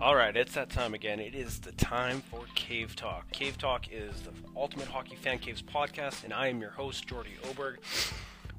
[0.00, 1.20] All right, it's that time again.
[1.20, 3.30] It is the time for Cave Talk.
[3.30, 7.30] Cave Talk is the Ultimate Hockey Fan Caves podcast, and I am your host, Jordy
[7.48, 7.78] Oberg.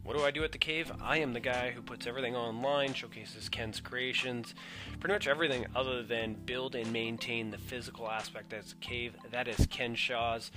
[0.06, 0.92] What do I do at the cave?
[1.02, 4.54] I am the guy who puts everything online, showcases Ken's creations,
[5.00, 9.16] pretty much everything other than build and maintain the physical aspect that's a cave.
[9.32, 10.52] That is Ken Shaw's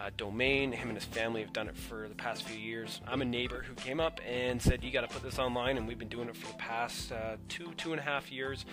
[0.00, 0.72] uh, domain.
[0.72, 3.00] Him and his family have done it for the past few years.
[3.06, 5.86] I'm a neighbor who came up and said, You got to put this online, and
[5.86, 8.66] we've been doing it for the past uh, two, two and a half years.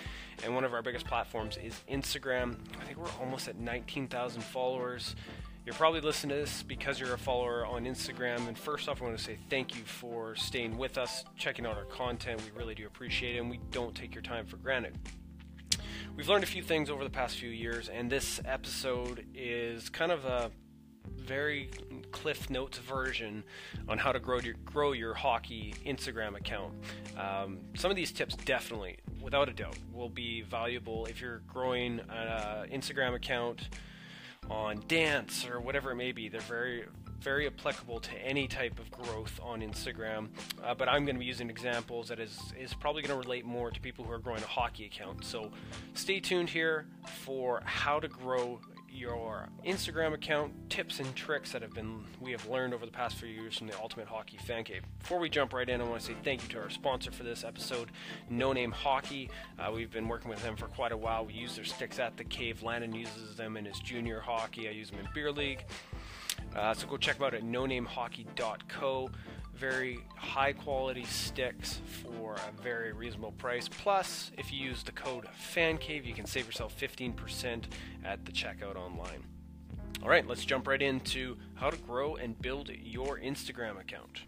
[0.44, 2.56] And one of our biggest platforms is Instagram.
[2.82, 5.16] I think we're almost at 19,000 followers.
[5.66, 8.48] You're probably listening to this because you're a follower on Instagram.
[8.48, 11.76] And first off, I want to say thank you for staying with us, checking out
[11.76, 12.40] our content.
[12.44, 14.96] We really do appreciate it, and we don't take your time for granted.
[16.16, 20.12] We've learned a few things over the past few years, and this episode is kind
[20.12, 20.52] of a
[21.18, 21.72] very
[22.12, 23.44] Cliff Notes version
[23.90, 26.76] on how to grow your grow your hockey Instagram account.
[27.18, 32.02] Um, some of these tips definitely, without a doubt, will be valuable if you're growing
[32.08, 33.70] an Instagram account
[34.50, 36.30] on dance or whatever it may be.
[36.30, 36.86] They're very
[37.22, 40.28] very applicable to any type of growth on Instagram.
[40.64, 43.46] Uh, but I'm going to be using examples that is is probably going to relate
[43.46, 45.26] more to people who are growing a hockey account.
[45.26, 45.52] So
[45.96, 46.86] stay tuned here
[47.24, 48.60] for how to grow
[48.96, 53.16] your Instagram account, tips and tricks that have been we have learned over the past
[53.16, 54.84] few years from the Ultimate Hockey Fan Cave.
[55.00, 57.24] Before we jump right in, I want to say thank you to our sponsor for
[57.24, 57.92] this episode,
[58.30, 59.30] No Name Hockey.
[59.60, 61.26] Uh, we've been working with them for quite a while.
[61.26, 62.64] We use their sticks at the cave.
[62.64, 64.68] Landon uses them in his junior hockey.
[64.68, 65.66] I use them in beer league.
[66.56, 69.10] Uh, so go check them out at nonamehockey.co
[69.58, 73.68] very high quality sticks for a very reasonable price.
[73.68, 77.64] Plus, if you use the code FANCAVE, you can save yourself 15%
[78.04, 79.24] at the checkout online.
[80.04, 84.22] All right, let's jump right into how to grow and build your Instagram account.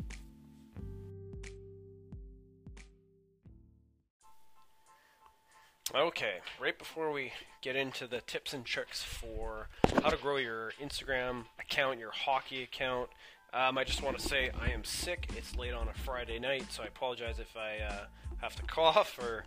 [5.96, 7.32] Okay, right before we
[7.62, 9.70] get into the tips and tricks for
[10.04, 13.10] how to grow your Instagram account, your hockey account,
[13.54, 15.30] um, I just want to say I am sick.
[15.36, 18.06] It's late on a Friday night, so I apologize if I uh,
[18.42, 19.46] have to cough or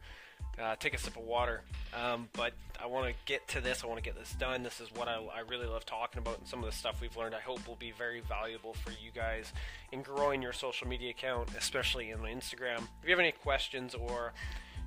[0.60, 1.62] uh, take a sip of water.
[1.94, 2.52] Um, but
[2.82, 3.82] I want to get to this.
[3.84, 4.62] I want to get this done.
[4.62, 7.16] This is what I, I, really love talking about, and some of the stuff we've
[7.16, 9.52] learned I hope will be very valuable for you guys
[9.92, 12.78] in growing your social media account, especially in Instagram.
[13.02, 14.32] If you have any questions or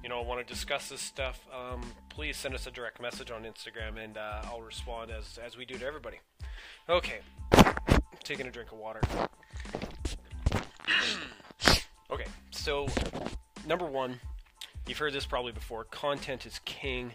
[0.02, 3.44] you know want to discuss this stuff, um, please send us a direct message on
[3.44, 6.18] Instagram, and uh, I'll respond as as we do to everybody.
[6.90, 7.20] Okay,
[8.24, 9.02] taking a drink of water.
[12.12, 12.88] okay, so
[13.68, 14.20] number one,
[14.88, 15.84] you've heard this probably before.
[15.86, 17.14] Content is king.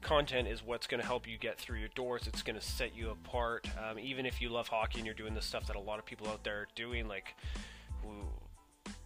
[0.00, 2.26] Content is what's going to help you get through your doors.
[2.26, 3.66] It's going to set you apart.
[3.78, 6.06] Um, even if you love hockey and you're doing the stuff that a lot of
[6.06, 7.34] people out there are doing, like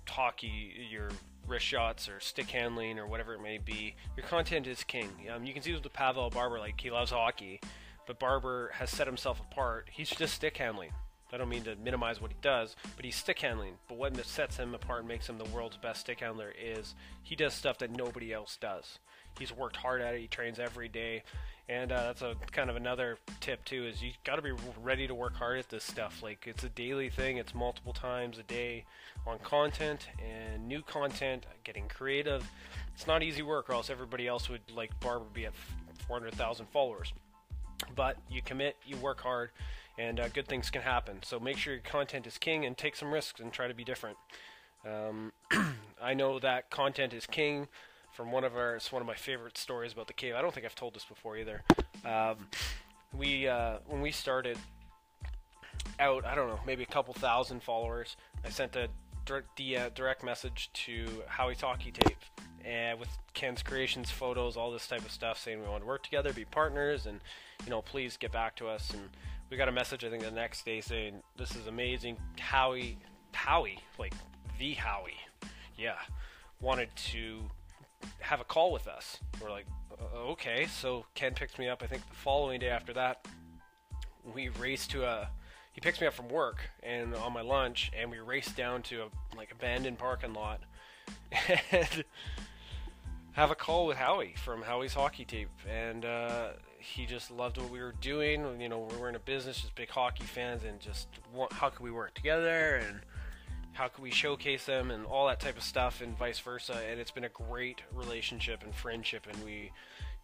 [0.08, 1.08] hockey, your
[1.46, 5.08] wrist shots or stick handling or whatever it may be, your content is king.
[5.34, 7.60] Um, you can see with Pavel Barber, like he loves hockey,
[8.06, 9.88] but Barber has set himself apart.
[9.90, 10.90] He's just stick handling.
[11.32, 13.74] I don't mean to minimize what he does, but he's stick handling.
[13.88, 17.34] But what sets him apart and makes him the world's best stick handler is he
[17.34, 18.98] does stuff that nobody else does.
[19.38, 20.20] He's worked hard at it.
[20.20, 21.22] He trains every day,
[21.70, 23.86] and uh, that's a kind of another tip too.
[23.86, 26.22] Is you got to be ready to work hard at this stuff.
[26.22, 27.38] Like it's a daily thing.
[27.38, 28.84] It's multiple times a day
[29.26, 31.46] on content and new content.
[31.64, 32.46] Getting creative.
[32.94, 35.54] It's not easy work, or else everybody else would like Barber be at
[36.08, 37.14] 400,000 followers.
[37.96, 39.48] But you commit, you work hard
[39.98, 41.18] and uh, good things can happen.
[41.22, 43.84] So make sure your content is king and take some risks and try to be
[43.84, 44.16] different.
[44.86, 45.32] Um,
[46.02, 47.68] I know that content is king
[48.12, 48.76] from one of our.
[48.76, 50.34] It's one of my favorite stories about the cave.
[50.34, 51.62] I don't think I've told this before either.
[52.04, 52.48] Um,
[53.16, 54.58] we uh, when we started
[55.98, 58.16] out, I don't know, maybe a couple thousand followers.
[58.44, 58.88] I sent a
[59.24, 62.16] direct, uh, direct message to Howie's Hockey Tape
[62.64, 66.02] and with Ken's creations, photos, all this type of stuff, saying we want to work
[66.02, 67.20] together, be partners, and
[67.64, 68.90] you know, please get back to us.
[68.90, 69.08] And
[69.52, 72.16] we got a message I think the next day saying this is amazing.
[72.38, 72.96] Howie,
[73.32, 74.14] Howie, like
[74.58, 75.18] the Howie,
[75.76, 75.96] yeah,
[76.62, 77.42] wanted to
[78.20, 79.18] have a call with us.
[79.42, 79.66] We're like,
[80.16, 80.66] okay.
[80.74, 81.82] So Ken picks me up.
[81.82, 83.26] I think the following day after that,
[84.34, 85.28] we raced to a.
[85.72, 89.02] He picks me up from work and on my lunch, and we raced down to
[89.02, 90.62] a like abandoned parking lot,
[91.70, 92.04] and
[93.32, 96.48] have a call with Howie from Howie's Hockey Tape, and uh,
[96.82, 98.60] he just loved what we were doing.
[98.60, 101.08] You know, we were in a business, just big hockey fans, and just
[101.52, 103.00] how could we work together and
[103.72, 106.78] how could we showcase them and all that type of stuff, and vice versa.
[106.90, 109.72] And it's been a great relationship and friendship, and we,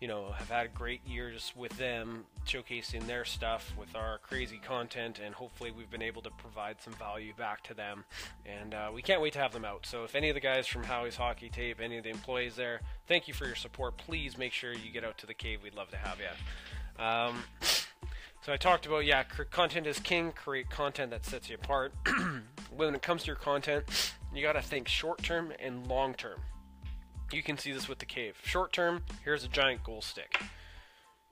[0.01, 5.21] you know, have had great years with them, showcasing their stuff with our crazy content,
[5.25, 8.05] and hopefully we've been able to provide some value back to them.
[8.47, 9.87] And uh, we can't wait to have them out.
[9.87, 12.81] So if any of the guys from Howie's Hockey Tape, any of the employees there,
[13.09, 13.97] thank you for your support.
[13.97, 15.63] Please make sure you get out to the cave.
[15.65, 17.05] We'd love to have you.
[17.05, 17.43] Um,
[18.43, 20.33] so I talked about yeah, content is king.
[20.33, 21.93] Create content that sets you apart.
[22.77, 26.41] when it comes to your content, you got to think short term and long term.
[27.33, 28.37] You can see this with the cave.
[28.43, 30.41] Short term, here's a giant goal stick.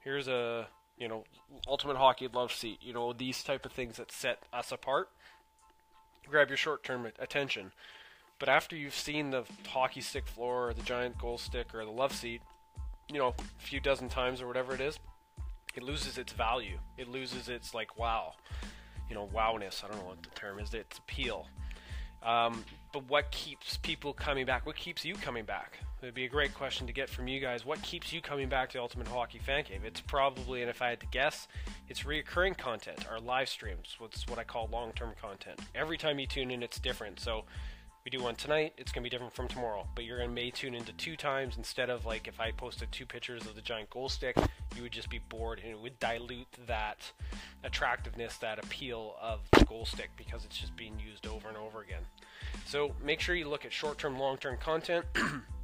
[0.03, 0.67] Here's a
[0.97, 1.23] you know
[1.67, 2.79] ultimate hockey love seat.
[2.81, 5.09] You know these type of things that set us apart.
[6.29, 7.71] Grab your short term attention.
[8.39, 11.91] But after you've seen the hockey stick floor, or the giant goal stick, or the
[11.91, 12.41] love seat,
[13.09, 14.99] you know, a few dozen times or whatever it is,
[15.75, 16.77] it loses its value.
[16.97, 18.33] It loses its like wow,
[19.09, 19.83] you know, wowness.
[19.83, 20.73] I don't know what the term is.
[20.73, 21.47] Its appeal.
[22.23, 22.63] Um,
[22.93, 24.65] but what keeps people coming back?
[24.65, 25.79] What keeps you coming back?
[26.01, 27.65] It'd be a great question to get from you guys.
[27.65, 29.81] What keeps you coming back to Ultimate Hockey Fan Cave?
[29.83, 31.47] It's probably, and if I had to guess,
[31.89, 33.95] it's reoccurring content, our live streams.
[33.97, 35.59] What's what I call long-term content.
[35.73, 37.19] Every time you tune in, it's different.
[37.19, 37.45] So
[38.05, 39.87] we do one tonight, it's going to be different from tomorrow.
[39.95, 42.91] But you're going to may tune into two times instead of like if I posted
[42.91, 44.37] two pictures of the giant goal stick,
[44.75, 47.11] you would just be bored and it would dilute that
[47.63, 51.81] attractiveness, that appeal of the goal stick because it's just being used over and over
[51.81, 52.03] again.
[52.65, 55.03] So make sure you look at short term, long term content.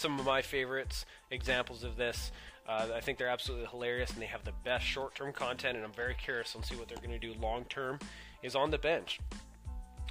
[0.00, 2.32] Some of my favorites examples of this.
[2.66, 5.84] Uh, I think they're absolutely hilarious and they have the best short term content, and
[5.84, 7.98] I'm very curious to see what they're going to do long term.
[8.42, 9.20] Is on the bench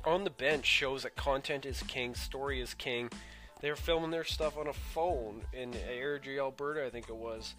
[0.06, 3.09] on the bench shows that content is king, story is king.
[3.62, 7.56] They're filming their stuff on a phone in Airdrie, Alberta, I think it was.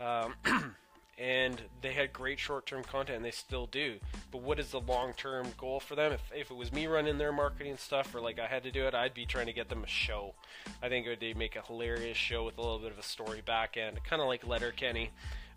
[0.00, 0.34] Um,
[1.18, 3.96] and they had great short-term content, and they still do.
[4.30, 6.12] But what is the long-term goal for them?
[6.12, 8.86] If, if it was me running their marketing stuff, or like I had to do
[8.86, 10.34] it, I'd be trying to get them a show.
[10.82, 13.76] I think they'd make a hilarious show with a little bit of a story back
[13.76, 15.10] end, kind of like Letterkenny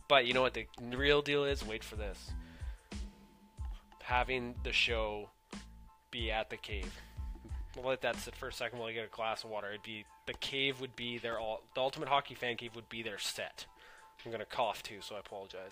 [0.07, 1.65] But you know what the real deal is?
[1.65, 2.31] Wait for this.
[4.01, 5.29] Having the show
[6.09, 6.93] be at the cave.
[7.75, 9.69] We'll let that sit for a second while I get a glass of water.
[9.69, 13.03] It'd be the cave would be their all the ultimate hockey fan cave would be
[13.03, 13.65] their set.
[14.25, 15.71] I'm gonna cough too, so I apologize.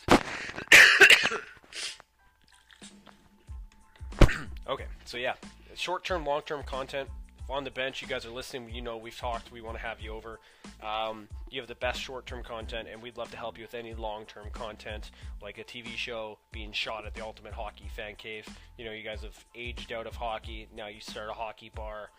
[4.68, 5.36] okay, so yeah,
[5.76, 7.10] short term, long term content
[7.50, 8.02] on the bench.
[8.02, 8.74] You guys are listening.
[8.74, 9.52] You know we've talked.
[9.52, 10.40] We want to have you over.
[10.84, 13.94] Um, you have the best short-term content, and we'd love to help you with any
[13.94, 15.12] long-term content,
[15.42, 18.48] like a TV show being shot at the Ultimate Hockey Fan Cave.
[18.78, 20.68] You know, you guys have aged out of hockey.
[20.76, 22.12] Now you start a hockey bar.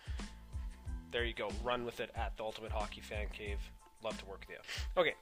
[1.10, 1.50] There you go.
[1.64, 3.58] Run with it at the Ultimate Hockey Fan Cave.
[4.02, 5.00] Love to work with you.
[5.00, 5.14] Okay.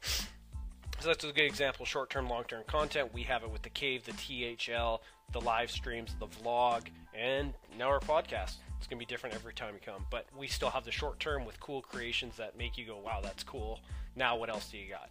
[1.00, 1.86] So that's a good example.
[1.86, 3.14] Short-term, long-term content.
[3.14, 5.00] We have it with the cave, the THL,
[5.32, 8.54] the live streams, the vlog, and now our podcast.
[8.78, 11.20] It's going to be different every time you come, but we still have the short
[11.20, 13.80] term with cool creations that make you go, wow, that's cool.
[14.16, 15.10] Now, what else do you got?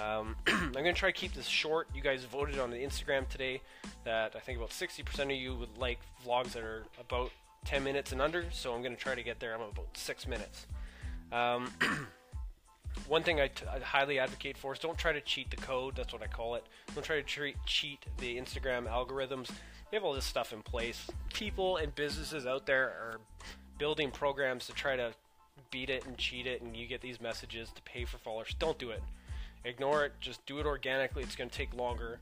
[0.00, 1.88] Um, I'm going to try to keep this short.
[1.94, 3.60] You guys voted on the Instagram today
[4.04, 7.30] that I think about 60% of you would like vlogs that are about
[7.64, 9.54] 10 minutes and under, so I'm going to try to get there.
[9.54, 10.66] I'm about 6 minutes.
[11.32, 11.70] Um,
[13.08, 15.96] one thing I, t- I highly advocate for is don't try to cheat the code.
[15.96, 16.64] That's what I call it.
[16.94, 19.50] Don't try to cheat the Instagram algorithms.
[19.90, 21.06] We have all this stuff in place.
[21.32, 23.20] People and businesses out there are
[23.78, 25.12] building programs to try to
[25.70, 28.54] beat it and cheat it, and you get these messages to pay for followers.
[28.58, 29.02] Don't do it.
[29.64, 30.12] Ignore it.
[30.20, 31.22] Just do it organically.
[31.22, 32.20] It's going to take longer.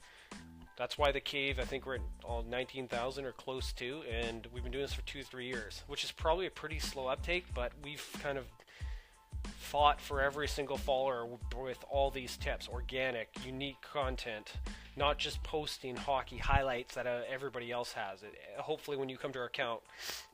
[0.76, 4.62] That's why the cave, I think we're at all 19,000 or close to, and we've
[4.64, 7.72] been doing this for two, three years, which is probably a pretty slow uptake, but
[7.84, 8.46] we've kind of
[9.58, 11.26] fought for every single follower
[11.56, 14.52] with all these tips organic, unique content,
[14.96, 18.22] not just posting hockey highlights that uh, everybody else has.
[18.22, 19.80] It, hopefully, when you come to our account,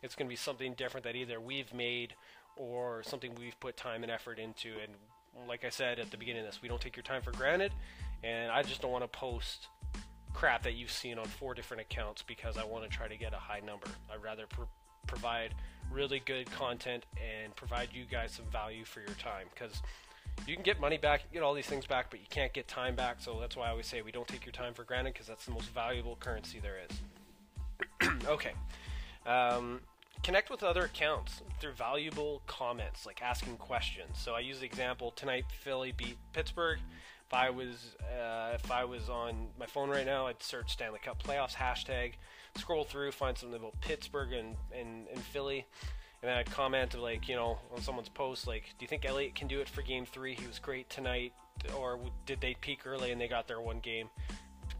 [0.02, 2.14] it's going to be something different that either we've made
[2.56, 4.72] or something we've put time and effort into.
[4.82, 7.32] And like I said at the beginning of this, we don't take your time for
[7.32, 7.72] granted,
[8.22, 9.68] and I just don't want to post
[10.32, 13.32] crap that you've seen on four different accounts because I want to try to get
[13.32, 13.88] a high number.
[14.12, 14.62] I'd rather pr-
[15.06, 15.54] provide
[15.92, 19.82] really good content and provide you guys some value for your time because
[20.46, 22.94] you can get money back, get all these things back, but you can't get time
[22.94, 23.16] back.
[23.20, 25.44] So that's why I always say we don't take your time for granted because that's
[25.44, 28.08] the most valuable currency there is.
[28.26, 28.52] okay.
[29.26, 29.80] Um,
[30.22, 34.10] connect with other accounts through valuable comments, like asking questions.
[34.14, 36.78] So I use the example tonight: Philly beat Pittsburgh.
[37.30, 40.98] If I was uh, if I was on my phone right now, I'd search Stanley
[40.98, 42.14] Cup playoffs hashtag
[42.56, 45.64] scroll through, find something about Pittsburgh and, and, and Philly,
[46.22, 49.36] and then I'd comment like, you know, on someone's post, like, do you think Elliott
[49.36, 50.34] can do it for game three?
[50.34, 51.32] He was great tonight.
[51.78, 54.08] Or did they peak early and they got their one game?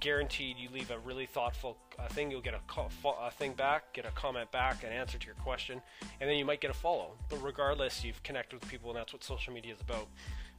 [0.01, 2.91] Guaranteed, you leave a really thoughtful uh, thing, you'll get a, call,
[3.23, 5.83] a thing back, get a comment back, an answer to your question,
[6.21, 7.13] and then you might get a follow.
[7.29, 10.09] But regardless, you've connected with people, and that's what social media is about.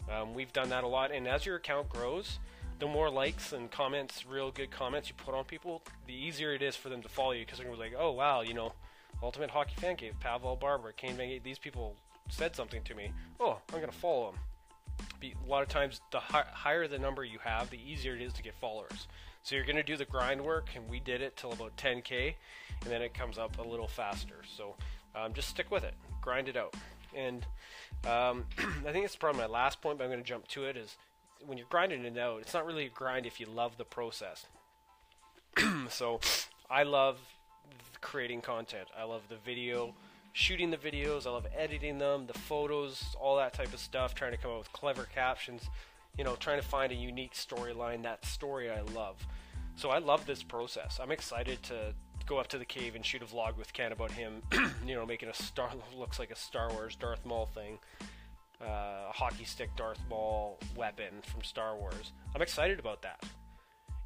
[0.10, 2.40] Um, we've done that a lot, and as your account grows,
[2.80, 6.62] the more likes and comments, real good comments you put on people, the easier it
[6.62, 8.74] is for them to follow you because they're gonna be like, oh wow, you know,
[9.22, 11.96] Ultimate Hockey Fan Cave, Pavel Barber, Kane Van these people
[12.30, 13.12] said something to me.
[13.40, 14.40] Oh, I'm gonna follow them.
[15.20, 18.22] Be, a lot of times, the hi- higher the number you have, the easier it
[18.22, 19.08] is to get followers.
[19.44, 22.34] So you're gonna do the grind work, and we did it till about 10k,
[22.82, 24.42] and then it comes up a little faster.
[24.58, 24.76] So
[25.16, 26.76] um, just stick with it, grind it out.
[27.16, 27.46] And
[28.08, 28.46] um,
[28.88, 30.78] I think it's probably my last point, but I'm going to jump to it.
[30.78, 30.98] Is
[31.46, 34.46] when you're grinding it out, it's not really a grind if you love the process.
[35.90, 36.20] so
[36.70, 37.20] I love
[38.02, 38.88] creating content.
[38.98, 39.94] I love the video,
[40.34, 41.26] shooting the videos.
[41.26, 44.16] I love editing them, the photos, all that type of stuff.
[44.16, 45.70] Trying to come up with clever captions.
[46.18, 48.04] You know, trying to find a unique storyline.
[48.04, 49.26] That story I love.
[49.76, 51.00] So I love this process.
[51.02, 51.94] I'm excited to
[52.26, 54.42] go up to the cave and shoot a vlog with Ken about him,
[54.86, 57.80] you know, making a star looks like a Star Wars Darth Maul thing,
[58.62, 62.14] uh, a hockey stick Darth Maul weapon from Star Wars.
[62.36, 63.24] I'm excited about that.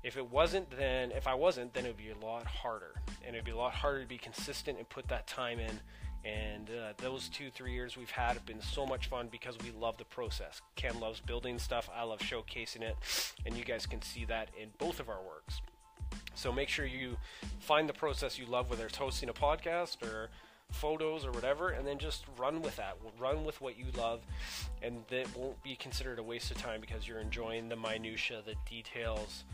[0.04, 3.36] If it wasn't, then if I wasn't, then it would be a lot harder, and
[3.36, 5.80] it'd be a lot harder to be consistent and put that time in.
[6.24, 9.72] And uh, those two, three years we've had have been so much fun because we
[9.72, 10.60] love the process.
[10.76, 11.88] Ken loves building stuff.
[11.96, 12.96] I love showcasing it,
[13.46, 15.62] and you guys can see that in both of our works.
[16.36, 17.18] So make sure you
[17.60, 20.30] find the process you love, whether it's hosting a podcast or
[20.72, 22.98] photos or whatever, and then just run with that.
[23.20, 24.22] Run with what you love,
[24.82, 28.56] and that won't be considered a waste of time because you're enjoying the minutia, the
[28.70, 29.46] details.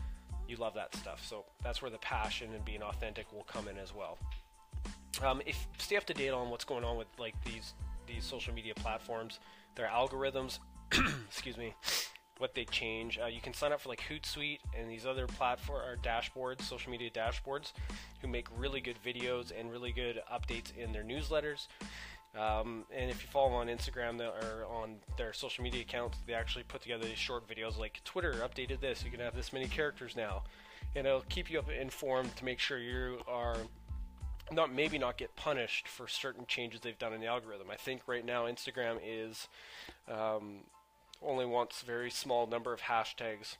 [0.48, 1.24] You love that stuff.
[1.24, 4.18] So that's where the passion and being authentic will come in as well.
[5.22, 7.74] Um, if stay up to date on what's going on with like these
[8.06, 9.38] these social media platforms,
[9.76, 10.58] their algorithms.
[11.28, 11.74] excuse me
[12.42, 13.20] what they change.
[13.22, 16.90] Uh, you can sign up for like Hootsuite and these other platform or dashboards, social
[16.90, 17.72] media dashboards,
[18.20, 21.68] who make really good videos and really good updates in their newsletters.
[22.36, 26.32] Um, and if you follow them on Instagram or on their social media accounts, they
[26.34, 29.04] actually put together these short videos like Twitter updated this.
[29.04, 30.42] You can have this many characters now,
[30.96, 33.56] and it'll keep you up informed to make sure you are
[34.50, 37.68] not maybe not get punished for certain changes they've done in the algorithm.
[37.70, 39.46] I think right now Instagram is
[40.08, 40.64] um,
[41.24, 43.56] only wants very small number of hashtags.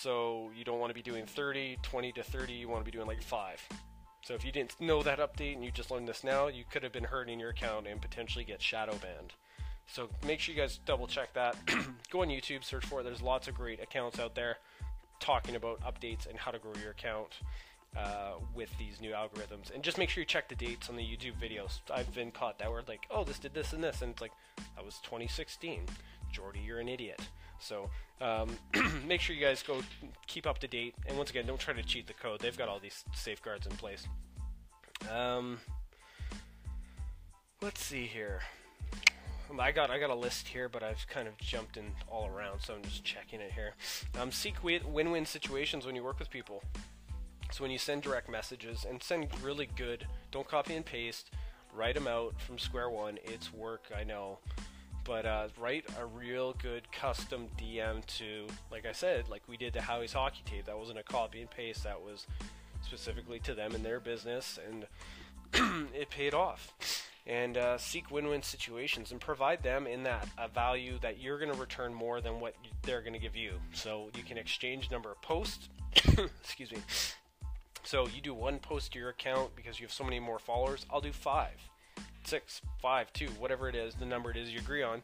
[0.00, 2.96] So you don't want to be doing 30, 20 to 30, you want to be
[2.96, 3.68] doing like 5.
[4.22, 6.82] So if you didn't know that update and you just learned this now, you could
[6.82, 9.34] have been hurting your account and potentially get shadow banned.
[9.86, 11.56] So make sure you guys double check that.
[12.10, 13.04] Go on YouTube, search for it.
[13.04, 14.58] There's lots of great accounts out there
[15.20, 17.38] talking about updates and how to grow your account
[17.96, 19.72] uh, with these new algorithms.
[19.72, 21.80] And just make sure you check the dates on the YouTube videos.
[21.94, 24.32] I've been caught that were like, oh, this did this and this, and it's like
[24.74, 25.86] that was 2016.
[26.32, 27.20] Jordy, you're an idiot.
[27.58, 27.90] So
[28.20, 28.56] um,
[29.06, 29.82] make sure you guys go
[30.26, 30.94] keep up to date.
[31.06, 32.40] And once again, don't try to cheat the code.
[32.40, 34.06] They've got all these safeguards in place.
[35.12, 35.58] Um,
[37.62, 38.40] let's see here.
[39.58, 42.60] I got I got a list here, but I've kind of jumped in all around,
[42.60, 43.74] so I'm just checking it here.
[44.20, 46.62] Um, seek win-win situations when you work with people.
[47.52, 51.30] So when you send direct messages and send really good, don't copy and paste,
[51.72, 53.18] write them out from square one.
[53.24, 54.40] It's work, I know
[55.06, 59.72] but uh, write a real good custom DM to, like I said, like we did
[59.74, 60.66] to Howie's Hockey Tape.
[60.66, 61.84] That wasn't a copy and paste.
[61.84, 62.26] That was
[62.82, 64.86] specifically to them and their business, and
[65.94, 66.74] it paid off.
[67.28, 71.52] And uh, seek win-win situations and provide them in that a value that you're going
[71.52, 73.54] to return more than what they're going to give you.
[73.72, 75.68] So you can exchange number of posts.
[76.40, 76.78] excuse me.
[77.82, 80.86] So you do one post to your account because you have so many more followers.
[80.88, 81.56] I'll do five
[82.26, 85.02] six, five, two, whatever it is, the number it is you agree on,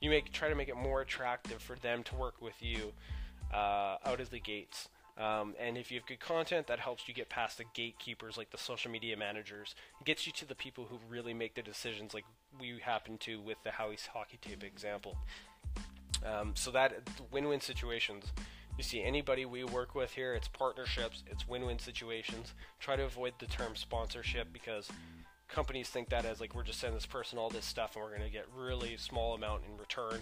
[0.00, 2.92] you make try to make it more attractive for them to work with you
[3.52, 4.88] uh, out of the gates.
[5.18, 8.50] Um, and if you have good content, that helps you get past the gatekeepers like
[8.50, 9.74] the social media managers.
[10.00, 12.24] It gets you to the people who really make the decisions, like
[12.58, 15.18] we happen to with the Howie's hockey tape example.
[16.24, 16.94] Um, so that
[17.30, 18.32] win-win situations.
[18.78, 22.54] You see anybody we work with here, it's partnerships, it's win-win situations.
[22.80, 24.88] Try to avoid the term sponsorship because
[25.52, 28.10] companies think that as like we're just sending this person all this stuff and we're
[28.10, 30.20] going to get really small amount in return.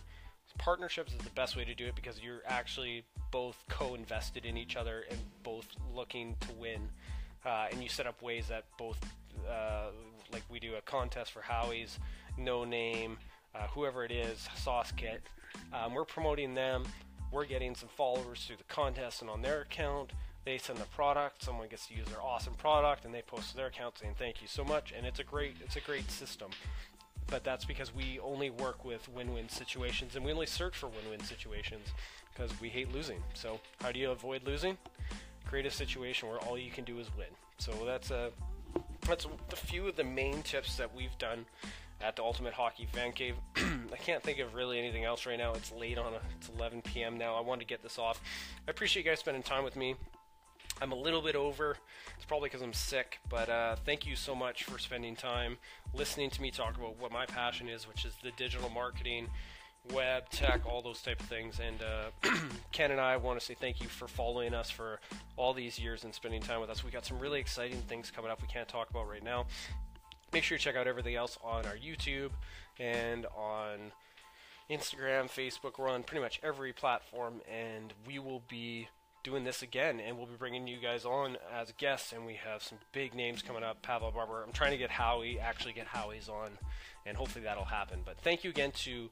[0.58, 4.74] Partnerships is the best way to do it because you're actually both co-invested in each
[4.74, 6.88] other and both looking to win.
[7.46, 8.98] Uh, and you set up ways that both,
[9.48, 9.90] uh,
[10.32, 12.00] like we do a contest for Howie's,
[12.36, 13.16] No Name,
[13.54, 15.22] uh, whoever it is, Sauce Kit.
[15.72, 16.82] Um, we're promoting them.
[17.30, 20.10] We're getting some followers through the contest and on their account
[20.44, 23.56] they send the product someone gets to use their awesome product and they post to
[23.56, 26.50] their account saying thank you so much and it's a great it's a great system
[27.26, 31.20] but that's because we only work with win-win situations and we only search for win-win
[31.20, 31.88] situations
[32.32, 34.76] because we hate losing so how do you avoid losing
[35.46, 37.26] create a situation where all you can do is win
[37.58, 38.30] so that's a
[39.06, 41.44] that's a few of the main tips that we've done
[42.02, 43.34] at the Ultimate Hockey Fan Cave.
[43.56, 45.52] I can't think of really anything else right now.
[45.52, 47.18] It's late on a, it's 11 p.m.
[47.18, 47.34] now.
[47.34, 48.20] I wanted to get this off.
[48.66, 49.96] I appreciate you guys spending time with me.
[50.80, 51.76] I'm a little bit over.
[52.16, 55.58] It's probably because I'm sick, but uh, thank you so much for spending time
[55.92, 59.28] listening to me talk about what my passion is, which is the digital marketing,
[59.92, 61.60] web, tech, all those type of things.
[61.60, 62.30] And uh,
[62.72, 65.00] Ken and I want to say thank you for following us for
[65.36, 66.82] all these years and spending time with us.
[66.82, 69.46] We got some really exciting things coming up we can't talk about right now.
[70.32, 72.30] Make sure you check out everything else on our YouTube
[72.78, 73.92] and on
[74.70, 75.78] Instagram, Facebook.
[75.78, 78.88] We're on pretty much every platform, and we will be
[79.22, 82.12] doing this again, and we'll be bringing you guys on as guests.
[82.12, 83.82] And we have some big names coming up.
[83.82, 84.42] Pavel Barber.
[84.42, 86.50] I'm trying to get Howie, actually get Howie's on,
[87.06, 88.00] and hopefully that'll happen.
[88.04, 89.10] But thank you again to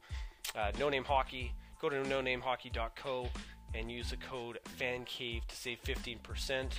[0.56, 1.52] uh, No Name Hockey.
[1.80, 3.28] Go to nonamehockey.co
[3.74, 6.70] and use the code FANCAVE to save 15%.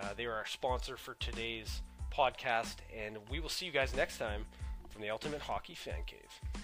[0.00, 4.18] Uh, they are our sponsor for today's podcast, and we will see you guys next
[4.18, 4.44] time
[4.90, 6.63] from the Ultimate Hockey Fan Cave.